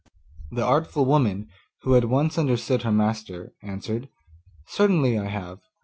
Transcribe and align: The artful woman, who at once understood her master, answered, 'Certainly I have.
The 0.51 0.63
artful 0.65 1.05
woman, 1.05 1.47
who 1.83 1.95
at 1.95 2.05
once 2.09 2.39
understood 2.39 2.81
her 2.81 2.91
master, 2.91 3.53
answered, 3.61 4.09
'Certainly 4.69 5.19
I 5.19 5.25
have. 5.27 5.59